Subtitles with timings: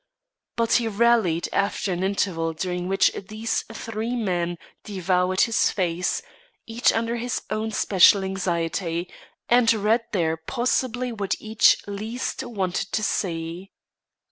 [0.55, 6.23] But he rallied after an interval during which these three men devoured his face,
[6.65, 9.07] each under his own special anxiety,
[9.47, 13.69] and read there possibly what each least wanted to see.